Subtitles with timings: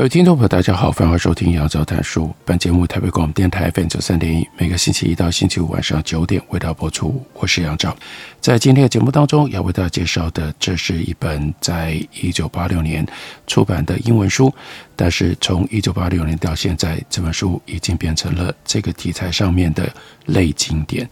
[0.00, 2.34] 各位听众朋友，大家好，欢迎收听杨照谈书。
[2.46, 7.22] 本节目台北广播电台 FM 九三点一，每个星期一到星期五晚上九点为大家播出。
[7.34, 7.94] 我是杨照，
[8.40, 13.06] 在今天的节目当中要为大家介绍的，这是一本在一九八六年
[13.46, 14.50] 出版的英文书，
[15.00, 19.90] 但是从一九八六年到现在，这本书已经变成了这个题材上面的
[20.26, 21.08] 类经典。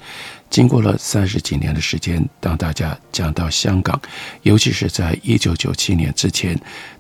[0.50, 3.98] 经过了三十几年的时间，当大家讲到香港，
[4.42, 6.55] 尤其是在一九九七年之前，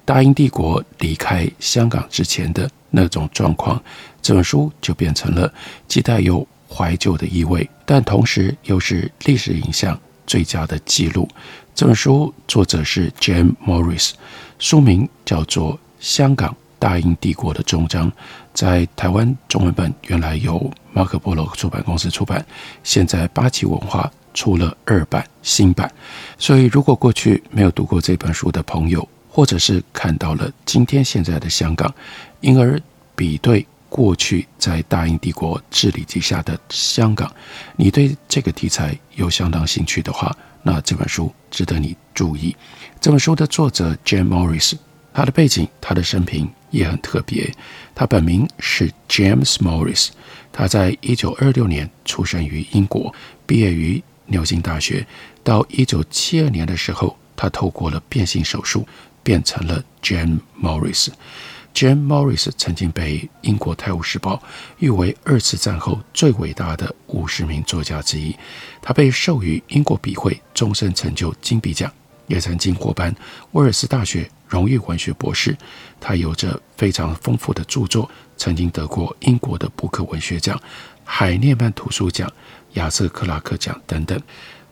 [0.06, 3.78] 大英帝国离开香港之前的那种状况，
[4.22, 5.52] 这本书就变成了
[5.86, 11.28] 既带有怀旧的意味，但同时又是历史影像最佳的记录。
[11.74, 14.12] 这本书作者是 Jim Morris，
[14.58, 18.10] 书名叫做《香港大英帝国的终章》。
[18.54, 22.44] 在台湾中文本原来由马可波罗出版公司出版，
[22.82, 25.90] 现在八旗文化出了二版新版。
[26.38, 31.92] 所以，如果过去没有读过这本书的朋友，或者是看到了今天现在的香港，
[32.40, 32.80] 因而
[33.14, 37.32] 比对过去在大英帝国治理之下的香港，
[37.76, 42.56] 你对这个题材有相当兴趣的话，那这本书值得你注意。
[43.00, 44.74] 这本书的作者 Jim Morris，
[45.18, 46.48] 他的背景，他的生平。
[46.70, 47.50] 也很特别，
[47.94, 50.10] 他本名是 James Morris，
[50.52, 53.12] 他在一九二六年出生于英国，
[53.46, 55.04] 毕业于牛津大学。
[55.42, 58.86] 到一九七二年的时候，他透过了变性手术
[59.22, 61.08] 变成了 Jim Morris。
[61.74, 64.36] Jim Morris 曾经被英国《泰晤士报》
[64.78, 68.36] 誉为二次战后最伟大的五十名作家之一。
[68.82, 71.90] 他被授予英国笔会终身成就金笔奖。
[72.28, 73.12] 也曾经获颁
[73.52, 75.56] 威尔斯大学荣誉文学博士，
[76.00, 80.58] 他有着非常丰富的著作，曾经得过英国的布克文学奖、
[81.04, 82.32] 海涅曼图书奖、
[82.74, 84.20] 亚瑟克拉克奖等等。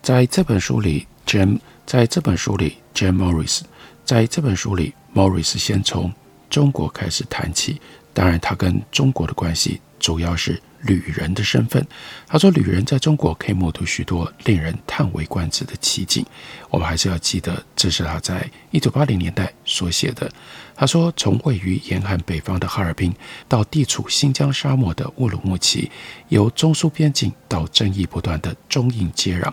[0.01, 3.61] 在这本书里，Jim 在这本书里，Jim Morris
[4.05, 6.13] 在这本书里，Morris 先从
[6.49, 7.81] 中国开始谈起，
[8.13, 10.61] 当然他跟中国的关系主要是。
[10.81, 11.85] 旅人的身份，
[12.27, 16.25] 他说：“旅人在中国可以目睹许多令人叹为观止的奇景。
[16.69, 20.31] 我们还是要记得，这是他在一九八零年代所写的。
[20.75, 23.13] 他说，从位于严寒北方的哈尔滨
[23.47, 25.89] 到地处新疆沙漠的乌鲁木齐，
[26.29, 29.51] 由中苏边境到争议不断的中印接壤，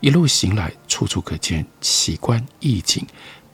[0.00, 3.06] 一路行来，处处可见奇观异景。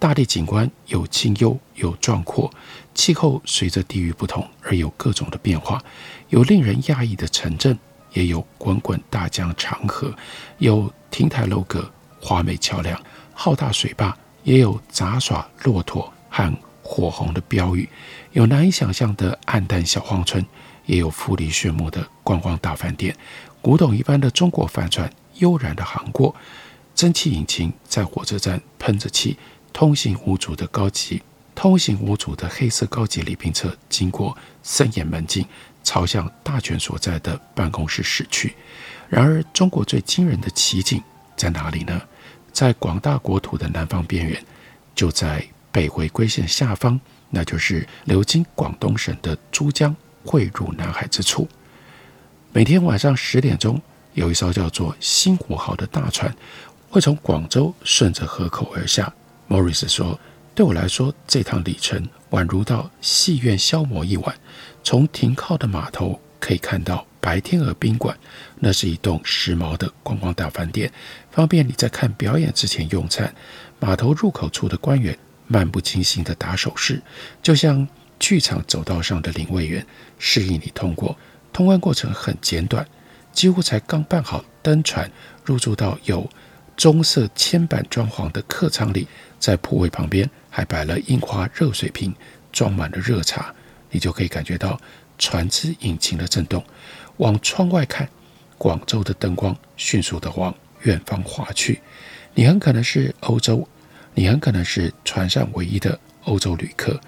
[0.04, 2.53] 大地景观有清幽，有壮阔。”
[2.92, 5.82] 气候随着地域不同而有各种的变化，
[6.28, 7.78] 有令人讶异的城镇，
[8.12, 10.15] 也有滚滚大江长河，
[10.59, 17.88] 有亭台楼阁、华美桥梁、浩大水坝，也有杂耍骆驼和火红的标语，
[18.32, 20.44] 有难以想象的黯淡小荒村，
[20.84, 23.16] 也有富丽炫目的观光大饭店，
[23.62, 26.36] 古董一般的中国帆船悠然地航过，
[26.94, 29.36] 蒸汽引擎在火车站喷着气，
[29.74, 31.20] 通行无阻的高级。
[31.54, 35.46] 通行无阻的黑色高级礼宾车经过森严门禁，
[35.84, 38.54] 朝向大权所在的办公室驶去。
[39.08, 41.00] 然而，中国最惊人的奇景
[41.36, 42.00] 在哪里呢？
[42.52, 44.44] 在广大国土的南方边缘，
[44.96, 51.48] 就在北回归线下方，那就是流经广东省的珠江汇入南海之处。
[52.52, 53.80] 每天晚上十点钟，
[54.14, 56.34] 有一艘叫做“新湖号”的大船
[56.91, 59.12] 会从广州顺着河口而下。
[59.47, 60.19] 莫里斯说。
[60.56, 64.37] 对我来说，这趟旅程宛如到戏院消磨一晚。
[64.84, 68.16] 从停靠的码头可以看到白天鹅宾馆，
[68.60, 70.92] 那是一栋时髦的观光大饭店，
[71.33, 73.34] 方便你在看表演之前用餐。
[73.80, 75.18] 码头入口处的官员
[75.48, 77.03] 漫不经心地打手势，
[77.42, 77.89] 就像
[78.21, 79.84] 剧场走道上的领位员，
[80.21, 81.18] 示意你通过。
[81.53, 82.86] 通关过程很简短，
[83.33, 85.10] 几乎才刚办好登船，
[85.45, 86.30] 入住到有
[86.77, 89.09] 棕色铅板装潢的客舱里，
[89.44, 90.28] 在铺位旁边。
[90.56, 92.14] 还摆了印花热水瓶，
[92.52, 93.52] 装满了热茶，
[93.91, 94.80] 你就可以感觉到
[95.18, 96.64] 船只引擎的震动。
[97.16, 98.08] 往窗外看，
[98.56, 101.80] 广州的灯光迅速地往远方划去。
[102.34, 103.68] 你很可能是欧洲，
[104.14, 107.00] 你很可能是船上唯一的欧洲旅客。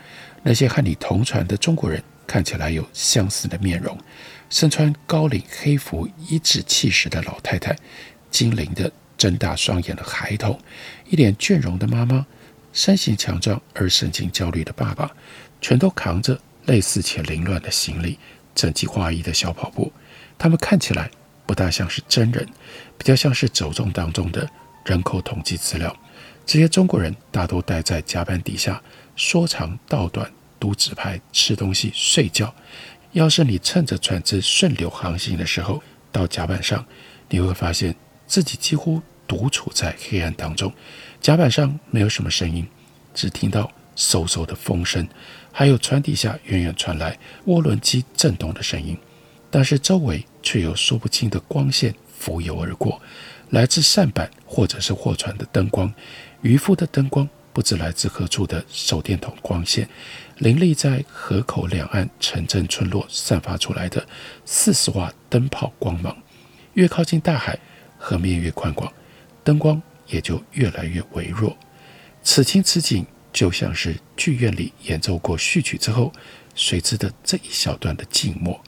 [0.42, 3.96] 那些和你同船的中国人看起来有相似的面容，
[4.50, 7.76] 身穿高领黑服、一指气使的老太太，
[8.28, 10.58] 精灵的睁大双眼的孩童，
[11.08, 12.26] 一脸倦容的妈妈，
[12.72, 15.10] 身形强壮而神情焦虑的爸爸，
[15.60, 18.18] 全都扛着类似且凌乱的行李，
[18.54, 19.92] 整齐划一的小跑步。
[20.38, 21.10] 他们看起来
[21.46, 22.46] 不大像是真人，
[22.98, 24.48] 比较像是走动当中的
[24.84, 25.96] 人口统计资料。
[26.44, 28.80] 这些中国人大多待在甲板底下，
[29.16, 30.30] 说长道短，
[30.60, 32.54] 读纸牌，吃东西，睡觉。
[33.12, 36.84] 要是你趁着船只顺流航行的时候到甲板上，
[37.30, 37.94] 你会发现
[38.26, 40.72] 自己几乎独处在黑暗当中。
[41.20, 42.66] 甲板上没有什么声音，
[43.14, 45.08] 只听到嗖嗖的风声，
[45.50, 48.96] 还有船底下远远传来涡轮机震动的声音。
[49.50, 53.00] 但是周围却有说不清的光线浮游而过，
[53.50, 55.92] 来自舢板或者是货船的灯光，
[56.42, 59.88] 渔夫的灯光，不知来自何处的手电筒光线，
[60.38, 64.06] 林立在河口两岸城镇村落散发出来的
[64.44, 66.14] 四十瓦灯泡光芒，
[66.74, 67.58] 越靠近大海，
[68.08, 68.92] 河面越宽广，
[69.42, 71.58] 灯光也就越来越微弱。
[72.22, 76.12] 此情此景，就像是剧院里演奏过序曲之后，
[76.54, 78.62] 随之的这一小段的静默。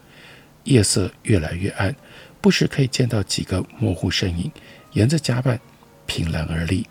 [0.65, 1.95] 夜色越来越暗，
[2.41, 4.51] 不时可以见到几个模糊身影
[4.95, 5.61] 沿着甲板
[6.05, 6.85] 凭栏而立。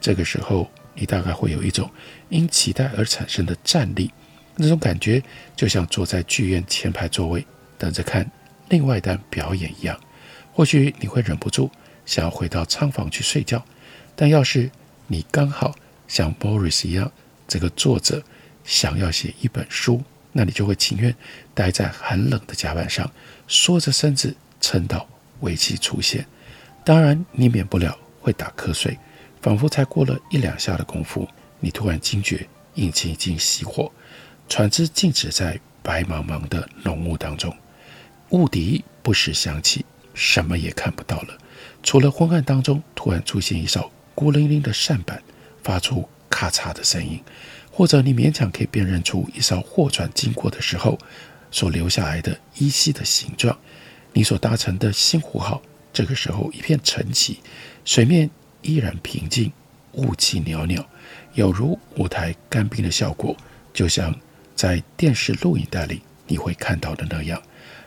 [0.00, 1.88] 这个时候，你大概会有一种
[2.30, 4.10] 因期待而产生的战栗，
[4.56, 5.22] 那种感觉
[5.54, 7.46] 就像坐在剧院前排座位
[7.78, 8.28] 等着看
[8.70, 9.96] 另外一段表演一样。
[10.52, 11.70] 或许你会忍不住
[12.04, 13.64] 想要回到舱房去睡觉，
[14.14, 14.70] 但要是
[15.06, 15.74] 你刚好
[16.08, 17.10] 像 Boris 一样，
[17.46, 18.22] 这个作者
[18.64, 20.02] 想要写一本书。
[20.34, 21.14] 那你就会情愿
[21.52, 23.10] 待在寒冷的甲板上，
[23.46, 25.06] 缩着身子撑到
[25.40, 26.26] 尾气出现。
[26.84, 28.98] 当然，你免不了会打瞌睡，
[29.42, 31.28] 仿佛才过了一两下的功夫，
[31.60, 33.92] 你突然惊觉引擎已经熄火，
[34.48, 37.54] 船只静止在白茫茫的浓雾当中，
[38.30, 39.84] 雾笛不时响起，
[40.14, 41.36] 什么也看不到了，
[41.82, 45.22] 除了昏暗当中突然出现一艘孤零零的舢板，
[45.62, 47.20] 发出咔嚓的声音。
[47.74, 50.98] 或者你勉强可以辨认出一艘货船经过的时候
[51.50, 53.58] 所留下来的依稀的形状。
[54.12, 57.38] 你所搭乘的星湖号，这个时候一片沉寂，
[57.86, 58.28] 水面
[58.60, 59.50] 依然平静，
[59.92, 60.84] 雾气袅袅，
[61.32, 63.34] 有如舞台干冰的效果，
[63.72, 64.14] 就像
[64.54, 67.40] 在电视录影带里你会看到的那样。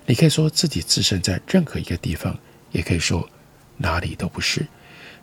[0.08, 2.36] 你可以说自己置身在任何一个地方，
[2.72, 3.30] 也可以说
[3.78, 4.68] 哪里都不是。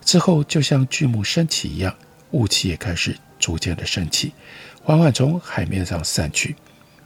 [0.04, 1.94] 之后就像剧幕升起一样，
[2.30, 3.16] 雾气也开始。
[3.38, 4.32] 逐渐的升起，
[4.84, 6.54] 缓缓从海面上散去，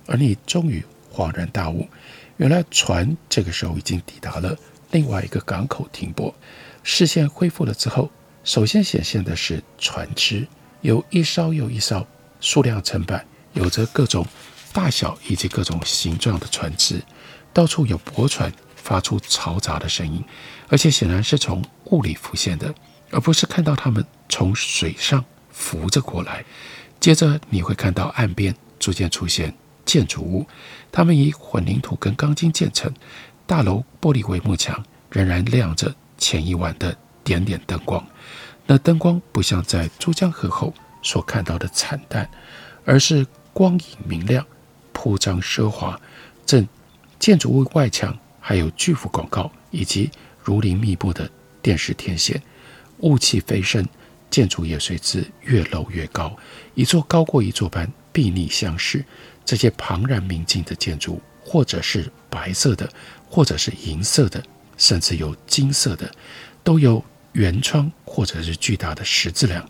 [0.05, 1.89] 而你终于恍然大悟，
[2.37, 4.55] 原来船这个时候已经抵达了
[4.91, 6.35] 另外一个港口停泊。
[6.83, 8.11] 视线恢复了之后，
[8.45, 10.47] 首先显现的是船只，
[10.83, 12.07] 有一艘又一艘，
[12.39, 14.27] 数量成百，有着各种
[14.75, 17.03] 大小以及各种形状的船只，
[17.55, 20.23] 到处有驳船发出嘈杂的声音，
[20.69, 22.75] 而且显然是从雾里浮现的，
[23.11, 25.25] 而不是看到他们从水上。
[25.59, 26.45] 浮着过来，
[27.01, 29.55] 接着你会看到岸边逐渐出现
[29.87, 30.47] 建筑物，
[30.93, 32.93] 它们以混凝土跟钢筋建成，
[33.47, 38.07] 大楼玻璃帷幕墙仍然亮着前一晚的点点灯光。
[38.67, 42.29] 那灯光不像在珠江河后所看到的惨淡，
[42.85, 44.45] 而是光影明亮、
[44.93, 45.99] 铺张奢华。
[46.45, 46.69] 正
[47.19, 50.11] 建筑物外墙还有巨幅广告以及
[50.47, 51.29] 如临密布的
[51.61, 52.41] 电视天线，
[52.99, 53.85] 雾气飞升。
[54.29, 56.37] 建筑也随之越楼越高，
[56.75, 59.03] 一座高过一座般壁立相视。
[59.45, 62.89] 这些庞然明镜的建筑，或者是白色的，
[63.31, 64.43] 或者是银色的，
[64.77, 66.13] 甚至有金色的，
[66.65, 69.67] 都有圆窗或者是巨大的十字梁，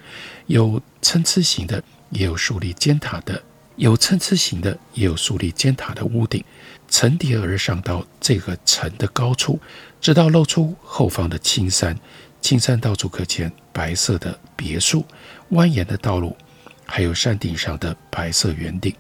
[0.46, 3.34] 有参差型的，也有竖立尖塔的；
[3.76, 6.42] 有参差型的，也有竖立尖塔的屋顶，
[6.88, 9.60] 层叠而上到这个城的高处，
[10.06, 11.98] 直到露出后方的青山。
[12.40, 15.04] 青山到处可见白色的别墅、
[15.50, 16.36] 蜿蜒的道路，
[16.84, 18.94] 还有山顶上的白色圆顶。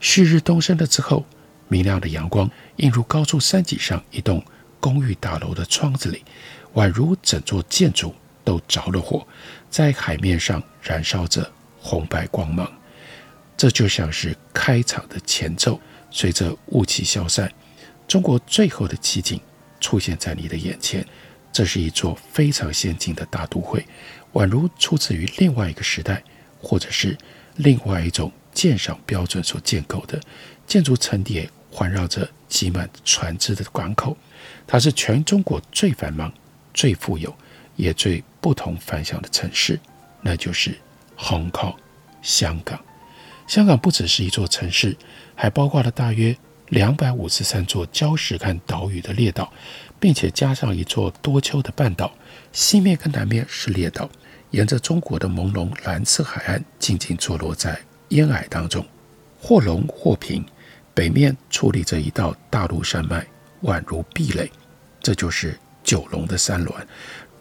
[0.00, 1.24] 旭日东升了之后，
[1.68, 4.44] 明亮的阳光映入高处山脊上一栋
[4.80, 6.24] 公寓大楼的窗子里，
[6.74, 8.12] 宛如整座建筑
[8.42, 9.24] 都着了火，
[9.70, 11.48] 在海面上燃烧着
[11.78, 12.68] 红白光芒。
[13.56, 17.48] 这就像是开场的前奏，随着雾气消散，
[18.08, 19.40] 中国最后的奇景
[19.80, 21.04] 出现在你的眼前。
[21.50, 23.84] 这是一座非常先进的大都会，
[24.34, 26.22] 宛如出自于另外一个时代，
[26.60, 27.16] 或者是
[27.56, 30.20] 另外一种鉴赏标准所建构的
[30.66, 34.16] 建筑层叠，环绕着挤满船只的港口。
[34.66, 36.32] 它是全中国最繁忙、
[36.74, 37.34] 最富有，
[37.76, 39.80] 也最不同凡响的城市，
[40.20, 40.78] 那就是
[41.16, 41.74] Hong Kong，
[42.22, 42.78] 香港。
[43.46, 44.94] 香港不只是一座城市，
[45.34, 46.36] 还包括了大约
[46.68, 49.52] 两百五十三座礁石和岛屿的列岛，
[49.98, 52.12] 并且加上一座多丘的半岛，
[52.52, 54.08] 西面跟南面是列岛，
[54.50, 58.84] 沿着中国的朦胧蓝色海岸静静坐落在烟霭当中，
[59.40, 60.44] 或隆或平。
[60.94, 63.24] 北面矗立着一道大陆山脉，
[63.62, 64.50] 宛如壁垒，
[65.00, 66.74] 这就是九龙的山峦。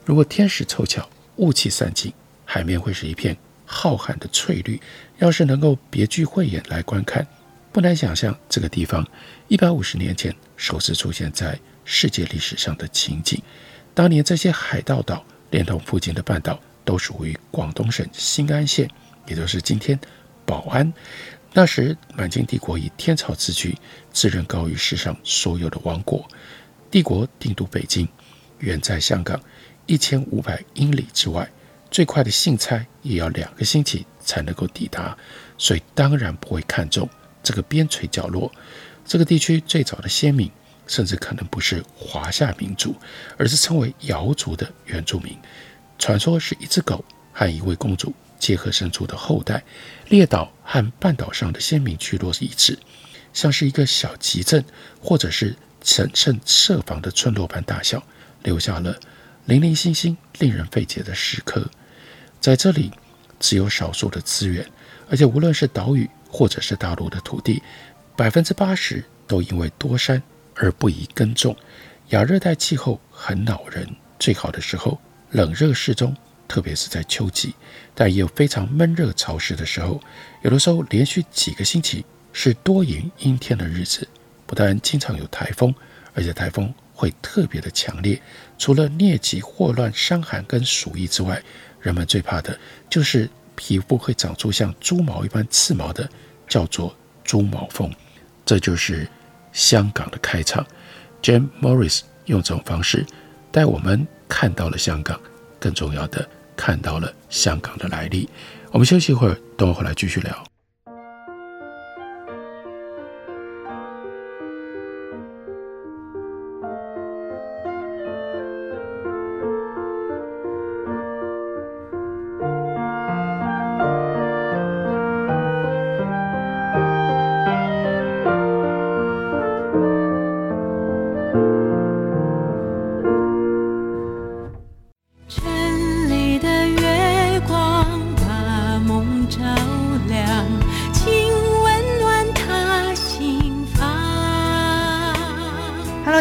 [0.06, 2.14] 如果天时凑巧，雾气散尽，
[2.46, 4.80] 海面会是一片浩瀚的翠绿。
[5.18, 7.26] 要是能够别具慧眼来观看，
[7.78, 9.08] 不难想象这个地方
[9.48, 11.56] 一百五十年前首次出现在
[11.86, 13.40] 世界历史上的情景。
[13.94, 18.90] 当年这些海盗岛连同附近的半岛都属于广东省新安县，
[19.28, 20.00] 也就是今天
[20.44, 20.92] 宝安。
[21.54, 23.78] 那时满清帝国以天朝自居，
[24.12, 26.28] 自认高于世上所有的王国。
[26.90, 28.08] 帝国定都北京，
[28.58, 29.40] 远在香港
[29.86, 31.48] 一千五百英里之外。
[31.92, 35.16] 最快的信差也要两个星期才能够抵达，
[35.60, 37.08] 所以当然不会看重
[37.48, 38.52] 这个边陲角落。
[39.06, 40.52] 这个地区最早的先民，
[40.86, 42.94] 甚至可能不是华夏民族，
[43.38, 45.34] 而是称为瑶族的原住民。
[45.98, 49.64] 传说是一只狗和一位公主结合生出的后代。
[50.10, 52.78] 列岛和半岛上的先民聚落是一致，
[53.32, 54.62] 像是一个小集镇，
[55.02, 58.04] 或者是谨慎设防的村落般大小，
[58.44, 59.00] 留下了
[59.46, 61.66] 零零星星、令人费解的石刻。
[62.42, 62.92] 在这里，
[63.40, 64.70] 只有少数的资源，
[65.10, 67.62] 而且无论是岛屿或者是大陆的土地，
[68.16, 70.22] 百分之八十都因为多山
[70.56, 71.56] 而不宜耕种。
[72.10, 73.88] 亚热带气候很恼人，
[74.20, 75.00] 最好的时候
[75.32, 76.16] 冷热适中，
[76.48, 77.54] 特别是在秋季，
[77.94, 80.00] 但也有非常闷热潮湿的时候。
[80.44, 84.08] 有的时候连续几个星期是多云阴天的日子，
[84.46, 85.74] 不但经常有台风，
[86.14, 86.74] 而且台风。
[87.00, 88.20] 会特别的强烈，
[88.58, 91.40] 除了疟疾、霍乱、伤寒跟鼠疫之外，
[91.80, 96.08] 人们最怕的就是皮肤会长出像猪毛一般刺毛的，
[96.48, 96.96] 叫做
[97.26, 97.92] 猪毛凤。
[98.46, 99.06] 这就是
[99.52, 100.66] 香港的开场。
[101.22, 103.06] Jim Morris 用这种方式
[103.52, 105.20] 带我们看到了香港，
[105.60, 108.30] 更重要的看到了香港的来历。
[108.72, 110.57] 我们休息一会儿，等我回来继续聊。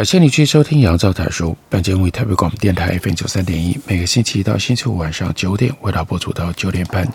[0.00, 7.06] 感谢你去收听杨照谈书，本节目为台北广播电台 FM 九三点一，每个星期一到星期五晚上九点为大家播出到九点半。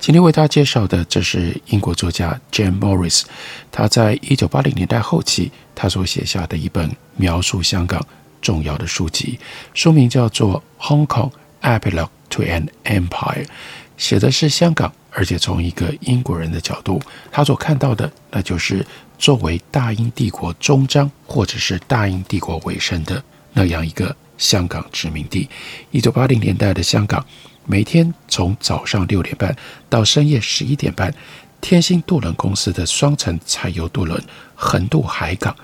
[0.00, 3.22] 今天为大家介绍的，这是英国作家 JAM Morris，
[3.70, 8.04] 他在一九八零年代后期他所写下的一本描述香港
[8.42, 9.38] 重要的书籍，
[9.72, 11.30] 书名叫做《Hong Kong
[11.62, 13.44] Epilogue to an Empire》，
[13.96, 17.00] 写的是香港，而且从一个英国人的角度，
[17.30, 18.84] 他所看到的那就是。
[19.18, 25.48] 作为大英帝国终章，或者是大英帝国尾声的那样一个香港殖民地，
[25.90, 27.24] 一九八零年代的香港，
[27.64, 29.56] 每天从早上六点半
[29.88, 31.14] 到深夜十一点半，
[31.60, 34.22] 天星渡轮公司的双层柴油渡轮
[34.54, 35.54] 横渡海港，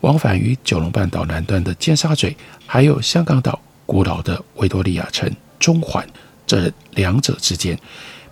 [0.00, 2.34] 往返于九龙半岛南端的尖沙咀，
[2.66, 6.06] 还有香港岛古老的维多利亚城中环，
[6.46, 7.78] 这两者之间，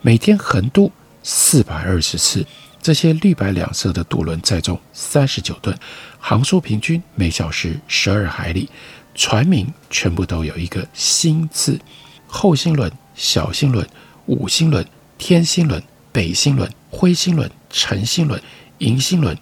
[0.00, 0.90] 每天横渡
[1.22, 2.46] 四百二十次。
[2.80, 5.76] 这些绿白两色的渡轮载重三十九吨，
[6.18, 8.68] 航速平均每小时十二海里，
[9.14, 11.78] 船名全部都有一个“星”字：
[12.26, 13.86] 后星轮、小星轮、
[14.26, 14.86] 五星轮、
[15.18, 15.82] 天星轮、
[16.12, 18.40] 北星轮、灰星轮、晨星轮、
[18.78, 19.36] 银星轮。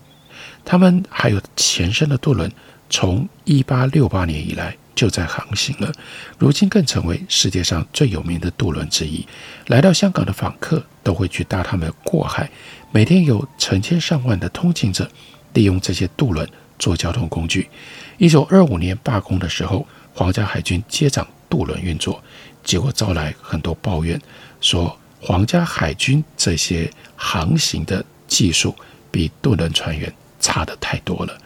[0.64, 2.50] 他们还有前身的渡轮，
[2.90, 5.93] 从一八六八年以来就在航行了，
[6.38, 9.25] 如今更成为世界上最有名的渡轮之一。
[9.67, 12.50] 来到香港的访客都会去搭他们过海。
[12.91, 15.09] 每天有成千上万的通勤者
[15.53, 16.49] 利用这些渡轮
[16.79, 17.69] 做交通工具。
[18.17, 22.23] 一九二五年罢工的时候，皇家海军接掌渡轮运作，
[22.65, 24.19] 结果招来很多抱怨，
[24.62, 28.75] 说皇家海军这些航行的技术
[29.11, 30.11] 比渡轮船员
[30.41, 31.38] 差得太多了。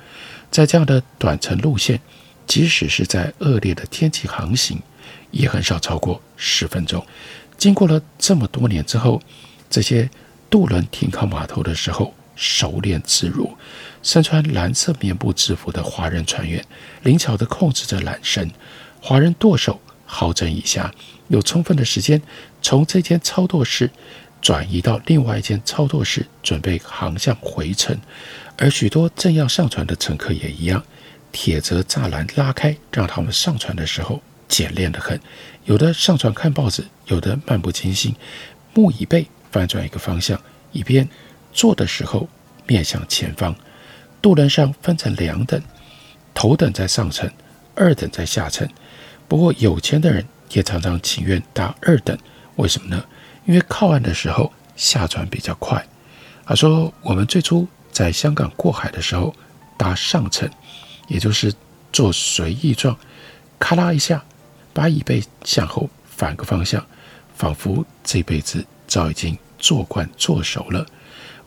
[0.53, 2.01] 在这样的短程路线，
[2.51, 4.83] 即使是在恶劣的天气航行，
[5.31, 7.07] 也很少超过十分钟。
[7.57, 9.23] 经过了这么多年之后，
[9.71, 10.11] 这些。
[10.51, 13.57] 渡轮停靠码头的时候，熟练自如。
[14.03, 16.67] 身穿蓝色棉布制服的华人船员，
[17.05, 18.51] 灵巧地控制着缆绳。
[19.01, 20.91] 华人舵手好整以暇，
[21.29, 22.21] 有充分的时间
[22.61, 23.89] 从这间操舵室
[24.43, 27.97] 转移到另外一间操舵室，准备航向回程。
[28.59, 30.85] 而许多正要上船的乘客也一样，
[31.33, 35.21] 铁则栅栏拉开，让他们上船的时候简练得很。
[35.65, 38.15] 有的上船看报纸，有的漫不经心，
[38.75, 39.27] 木椅背。
[39.53, 41.09] 翻转一个方向，以便
[41.53, 42.29] 坐的时候
[42.69, 43.53] 面向前方。
[44.23, 45.61] 渡轮上分成两等，
[46.33, 47.29] 头等在上层，
[47.75, 48.69] 二等在下层。
[49.27, 52.17] 不过有钱的人也常常情愿搭二等，
[52.55, 53.05] 为什么呢？
[53.45, 55.85] 因为靠岸的时候下船比较快。
[56.47, 59.35] 他说，我们最初在香港过海的时候
[59.77, 60.49] 搭上层，
[61.11, 61.53] 也就是
[61.93, 62.97] 做随意状，
[63.59, 64.25] 咔啦一下
[64.73, 66.87] 把椅背向后反个方向，
[67.37, 68.65] 仿佛这辈子。
[68.91, 70.85] 早已经坐惯坐熟了。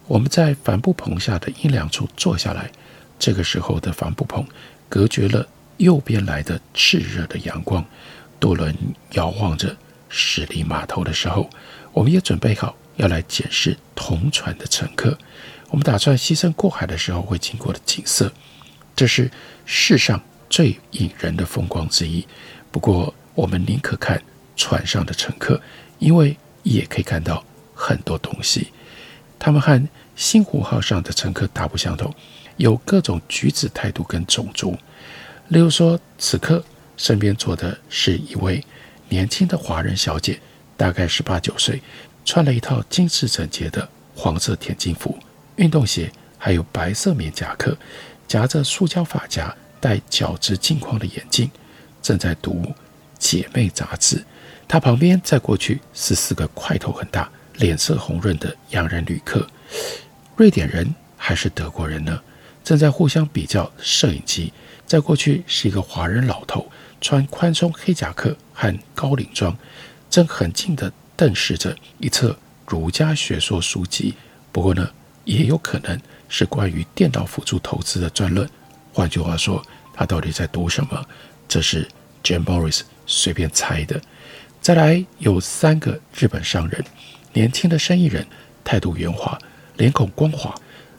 [0.07, 2.71] 我们在帆布棚下的阴凉处坐下来，
[3.19, 4.47] 这个时候的帆布棚
[4.87, 5.45] 隔绝了
[5.75, 7.83] 右边来的炽热的阳光。
[8.39, 8.73] 渡轮
[9.11, 9.75] 遥望着
[10.07, 11.49] 驶离码头的时候，
[11.91, 15.17] 我们也准备好要来检视同船的乘客。
[15.67, 18.31] 我们打算牺牲过海的时候会经过的景色，
[18.95, 19.29] 这是
[19.65, 22.25] 世上最引人的风光之一。
[22.71, 24.21] 不过，我们宁可看
[24.55, 25.61] 船上的乘客，
[25.99, 26.37] 因为。
[26.63, 27.43] 也可以看到
[27.75, 28.69] 很多东西，
[29.37, 32.15] 他们和星湖号上的乘客大不相同，
[32.55, 34.73] 有各种举止态度跟种族。
[35.49, 36.63] 例如说，此刻
[36.95, 38.63] 身边坐的是一位
[39.09, 40.39] 年轻的华人小姐，
[40.77, 41.81] 大概十八九岁，
[42.23, 45.19] 穿了一套精致整洁的黄色田径服、
[45.57, 47.77] 运动鞋，还有白色棉夹克，
[48.33, 51.51] 夹着塑胶发夹，戴角质镜框的眼镜，
[52.01, 52.53] 正在读
[53.19, 54.25] 《姐妹》杂志。
[54.67, 59.47] 他旁边再过去是四个块头很大、脸色红润的洋人旅客，
[60.35, 62.19] 瑞典人还是德国人呢？
[62.63, 64.51] 正在互相比较摄影机。
[64.87, 69.55] 再过去是一个华人老头，穿宽松黑夹克和高领装，
[70.09, 74.15] 正很近地瞪视着一册儒家学说书籍。
[74.51, 74.89] 不过呢，
[75.23, 76.01] 也有可能
[76.33, 78.49] 是关于电脑辅助投资的专论。
[78.91, 81.05] 换句话说，他到底在读什么？
[81.47, 81.87] 这是
[82.23, 84.01] Jim Morris 随便猜的。
[84.59, 86.83] 再来有三个日本商人，
[87.33, 88.25] 年轻的生意人，
[88.63, 89.37] 态度圆滑，
[89.77, 90.55] 脸孔光滑，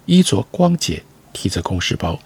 [0.07, 2.17] 衣着光洁，提着公事包。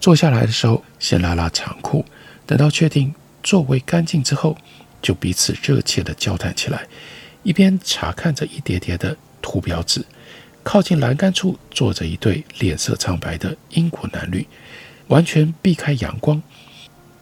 [0.00, 2.02] 坐下来的时候，先拉拉长裤，
[2.46, 4.56] 等到确定座位干净之后，
[5.02, 6.86] 就彼此热切地交谈起来，
[7.42, 10.02] 一边查看着一叠叠的图标纸。
[10.64, 14.44] 靠近栏杆处坐着一对脸色苍白的英国男女，
[15.06, 16.42] 完全避开阳光。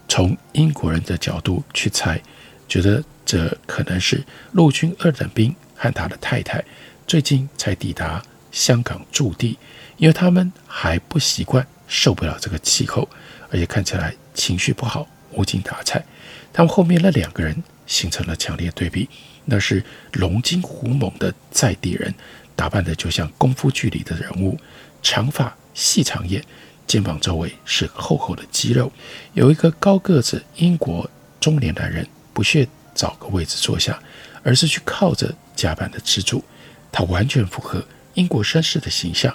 [0.08, 2.18] 从英国人的角度去猜，
[2.66, 3.04] 觉得。
[3.24, 6.62] 这可能是陆军二等兵和他的太太
[7.06, 9.56] 最近才抵达香港驻地，
[9.96, 13.08] 因为他们还不习惯，受不了这个气候，
[13.50, 16.04] 而且看起来情绪不好，无精打采。
[16.52, 19.08] 他们后面那两个人形成了强烈对比，
[19.44, 19.82] 那是
[20.14, 22.12] 龙精虎猛的在地人，
[22.56, 24.58] 打扮得就像功夫剧里的人物，
[25.02, 26.44] 长发细长眼，
[26.86, 28.92] 肩膀周围是厚厚的肌肉。
[29.34, 31.10] 有一个高个子英国
[31.40, 32.68] 中年男人不屑。
[32.94, 33.98] 找个位置坐下，
[34.42, 36.44] 而是去靠着甲板的支柱。
[36.92, 39.34] 他完全符合英国绅士的形象，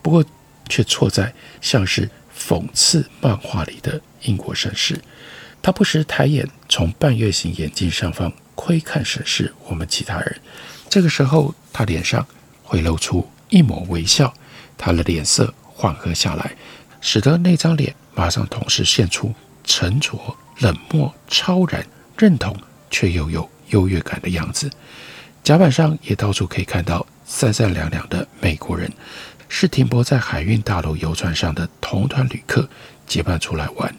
[0.00, 0.24] 不过
[0.70, 4.98] 却错在像是讽刺漫画里的英国绅士。
[5.60, 10.40] 他不时抬眼从半月形眼镜上方窥看审视我们其他人。
[10.88, 12.26] 这个时候，他脸上
[12.74, 14.34] 会露出一抹微笑，
[14.76, 16.56] 他的脸色缓和下来，
[17.00, 19.32] 使得那张脸马上同时现出
[19.62, 20.18] 沉着、
[20.58, 21.86] 冷漠、超然、
[22.18, 22.52] 认同。
[22.90, 24.70] 却又有优越感的样子。
[25.42, 28.88] 甲板上也到处可以看到三三两两的美国人，
[29.48, 32.68] 是停泊在海运大楼游船上的同团旅客
[33.04, 33.92] 结伴出来玩。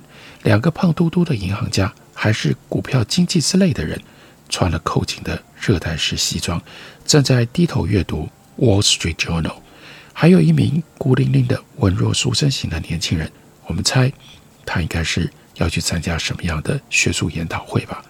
[0.44, 4.02] 两个胖嘟嘟的银行家，还是股票经纪之类的人，
[4.48, 6.62] 穿了扣紧的热带式西装，
[7.06, 8.24] 正在低头阅读
[8.58, 9.44] 《Wall Street Journal》。
[10.14, 13.30] 还有一名孤零零的文弱书生型的年轻人，
[13.66, 14.12] 我们猜
[14.66, 18.04] 他应该是要去参加什么样的学术研讨会吧。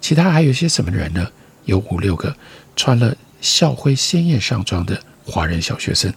[0.00, 1.30] 其他还有些什么人呢？
[1.64, 2.36] 有五六个
[2.76, 6.12] 穿了校徽鲜艳上装的华人小学生，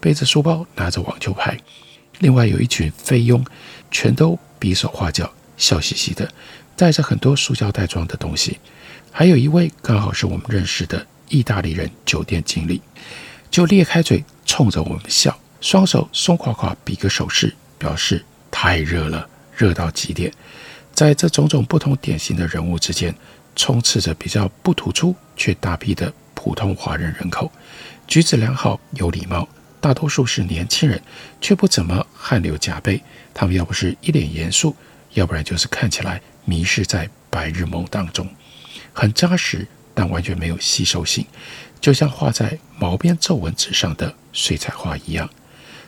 [0.00, 1.58] 背着书包，拿着网球拍。
[2.20, 3.44] 另外有一群菲佣，
[3.90, 6.30] 全都比手画脚，笑嘻嘻的，
[6.76, 8.58] 带着很多塑胶袋装的东西。
[9.10, 12.80] 还有一位刚好是我们认识的意大利人酒店经理，
[13.54, 20.28] 就咧开嘴冲着我们笑，双手松垮垮比个手势，表示太热了，热到极点。
[20.92, 23.14] 在这种种不同典型的人物之间，
[23.54, 27.48] 充斥着比较不突出却大批的普通华人人口，
[28.08, 29.48] 举止良好，有礼貌，
[29.80, 31.00] 大多数是年轻人，
[31.40, 33.00] 却不怎么汗流浃背。
[33.32, 34.74] 他们要不是一脸严肃，
[35.12, 38.28] 要不然就是看起来迷失在白日梦当中，
[38.92, 41.24] 很扎实，但完全没有吸收性，
[41.80, 45.30] 就像画在毛边皱纹纸上的水彩画一样。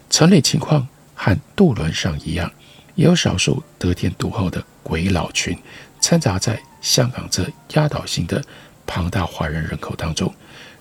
[0.08, 2.50] 城里情况和渡轮上一样，
[2.94, 5.58] 也有少数得天独厚的鬼佬群
[6.00, 6.58] 掺杂在。
[6.82, 8.40] 香港这压倒性的
[8.86, 10.32] 庞大华人人口当中，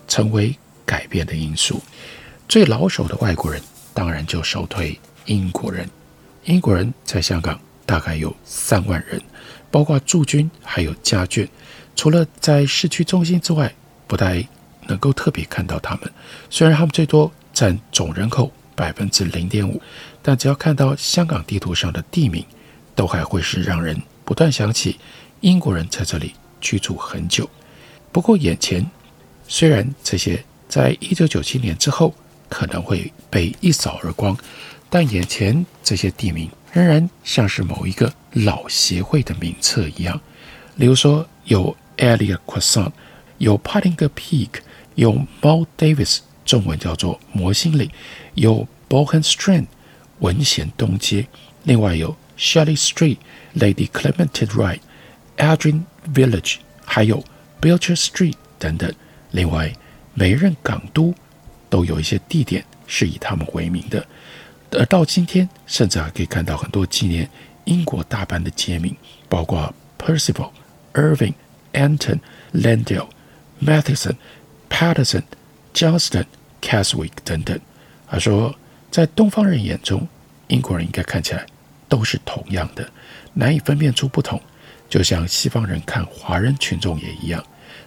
[0.06, 1.82] 成为改变的因素。
[2.48, 3.60] 最老手的外国人
[3.92, 5.88] 当然就首推英国人。
[6.44, 9.20] 英国人在香港大概有三万人，
[9.68, 11.48] 包括驻军还有家眷。
[11.96, 13.74] 除了在市区中心之外，
[14.06, 14.46] 不太
[14.86, 16.12] 能够特别看到他们。
[16.48, 19.80] 虽然他们最多占总人口百分之零点五，
[20.22, 22.44] 但只要看到香港地图上的地名，
[22.94, 25.00] 都还会是让人不断想起。
[25.40, 27.48] 英国人在这里居住很久，
[28.10, 28.88] 不过眼前
[29.48, 32.14] 虽然这些在一九九七年之后
[32.48, 34.36] 可能会被一扫而光，
[34.88, 40.18] 但眼前这些地名仍然像是某一个老协会的名册一样。
[40.76, 42.92] 例如说有 Elliot Crescent，
[43.38, 44.60] 有 Pottinger Peak，
[44.94, 47.90] 有 Mount Davis，中文叫做摩星岭，
[48.34, 49.66] 有 Bohan Strand，
[50.20, 51.26] 文贤东街，
[51.64, 54.80] 另外有 Shelley Street，Lady Clementine Wright。
[55.36, 55.82] Adrian
[56.14, 57.22] Village，还有
[57.60, 58.90] Belcher Street 等等。
[59.32, 59.70] 另外，
[60.14, 61.14] 每一任港督
[61.68, 64.06] 都有一些地点是以他们为名的。
[64.70, 67.28] 而到今天，甚至还可以看到很多纪念
[67.64, 68.96] 英国大班的街名，
[69.28, 70.50] 包括 Percival、
[70.94, 71.34] Irving、
[71.76, 72.18] Anton、
[72.52, 73.08] Landale、
[73.62, 74.16] Matheson、
[74.68, 75.22] Patterson、
[75.72, 76.24] Johnston、
[76.60, 77.60] Caswick 等等。
[78.08, 78.54] 他说，
[78.90, 80.08] 在东方人眼中，
[80.48, 81.46] 英国人应该看起来
[81.88, 82.88] 都是同样的，
[83.34, 84.40] 难以分辨出不同。
[84.88, 87.44] 就像西方人看华人群众也一样，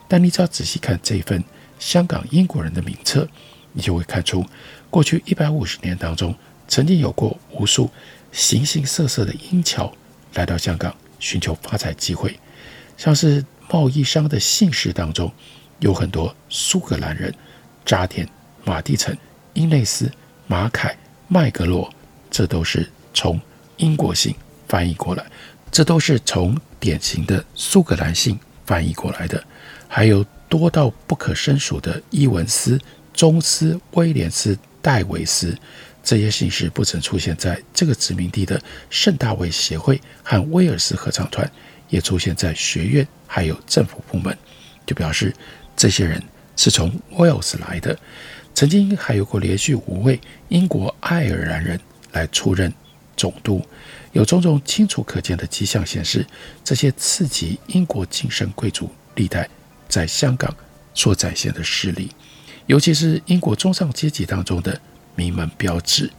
[0.08, 1.42] 但你只要仔细看这份
[1.80, 3.28] 香港英国人的名册，
[3.72, 4.46] 你就会看出，
[4.90, 6.36] 过去一百五十年当中，
[6.68, 7.90] 曾经有过无数
[8.34, 9.92] 形形色色的英侨
[10.34, 12.38] 来到香港寻求发财机会，
[12.98, 15.32] 像是贸易商的姓氏当中，
[15.80, 17.34] 有很多苏格兰人，
[17.86, 18.28] 扎田、
[18.66, 19.18] 马地臣、
[19.54, 20.12] 英内斯、
[20.48, 21.92] 马凯、麦格罗，
[22.32, 23.40] 这都是从
[23.78, 24.36] 英国姓
[24.68, 25.26] 翻译过来。
[25.72, 29.44] 这都是从典型的苏格兰姓翻译过来的，
[29.88, 32.80] 还有多到不可胜数的伊文斯、
[33.14, 35.56] 钟斯、威廉斯、戴维斯，
[36.04, 41.50] 这些姓氏不曾出现在这个殖民地的圣大卫协会和威尔斯合唱团，
[41.90, 44.38] 也出现在学院还有政府部门，
[44.86, 45.34] 就表示
[45.76, 46.22] 这些人
[46.56, 47.98] 是从威尔斯来的。
[48.56, 51.80] 曾经还有过连续五位英国爱尔兰人
[52.12, 52.74] 来出任
[53.16, 53.66] 总督。
[54.12, 56.26] 有种种清楚可见的迹象显示，
[56.64, 59.48] 这些次级英国晋升贵族历代
[59.88, 60.54] 在香港
[60.94, 62.12] 所展现的势力，
[62.66, 64.82] 尤其是英国中上阶级当中的
[65.16, 66.10] 名门标志，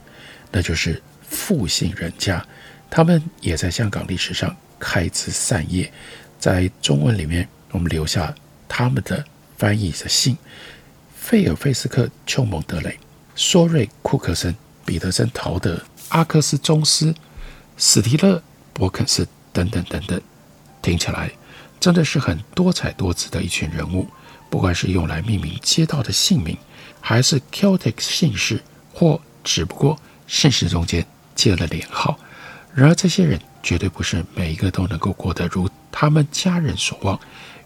[0.51, 2.43] 那就是复姓人家。
[2.91, 5.91] 他们也在香港历史上开枝散叶。
[6.37, 8.35] 在中文里面，我们留下
[8.67, 9.23] 他们的
[9.57, 10.37] 翻译的姓：
[11.15, 12.99] 费尔费斯克·丘蒙德雷、
[13.35, 17.15] 索瑞·库克森、彼得森·陶德、阿克斯·宗斯。
[17.77, 20.21] 史提勒、伯肯斯等等等等，
[20.83, 21.31] 听起来
[21.79, 24.07] 真的是很多彩多姿的一群人物。
[24.51, 26.55] 不管是用来命名街道的姓名，
[26.99, 28.61] 还是 Celtic 姓氏，
[28.93, 32.19] 或只不过姓氏中间接了连号。
[32.73, 37.19] 然而，这些人绝对不是每一个都能够过得如他们家人所望，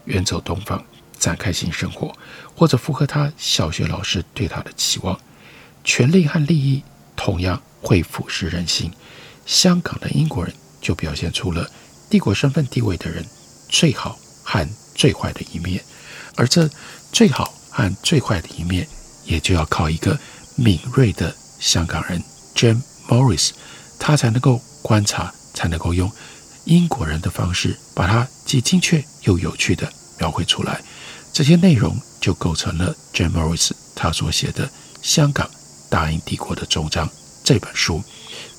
[0.06, 0.82] 远走东方，
[1.18, 2.12] 展开新生活，
[2.56, 5.18] 或者符合他小学老师对他的期望。
[5.84, 6.82] 权力和利益
[7.14, 8.90] 同样会腐蚀人心。
[9.44, 11.70] 香港的英国人就表现出了
[12.10, 13.24] 帝国身份地位的人
[13.68, 15.80] 最好和最坏的一面，
[16.34, 16.68] 而这
[17.12, 18.88] 最好和最坏的一面，
[19.24, 20.18] 也就要靠一个
[20.56, 22.20] 敏锐的香港人
[22.56, 23.50] Jim Morris，
[24.00, 26.08] 他才能够观察，才能够用
[26.64, 30.80] 英国人的方式，把它既精确又有趣地描绘出来。
[31.32, 34.64] 这些内容就构成了 Jim Morris 他所写的
[35.02, 35.50] 《香港
[35.90, 37.04] 大英帝国的终章》
[37.42, 38.00] 这本书。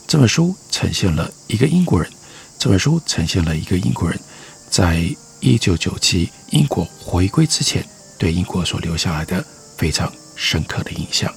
[0.06, 2.12] 这本书呈现了一个英国人，
[2.60, 4.20] 这本书呈现了一个英国人，
[4.70, 5.10] 在
[5.40, 7.88] 一九九七英国回归之前，
[8.20, 9.42] 对英国所留下来的
[9.78, 11.34] 非常深刻的印象。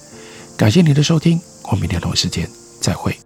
[0.56, 2.50] 感谢您的收听，我们明天同一时间
[2.80, 3.16] 再会。